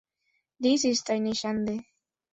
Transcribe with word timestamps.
Dies 0.57 0.83
ist 0.83 1.11
eine 1.11 1.35
Schande! 1.35 1.83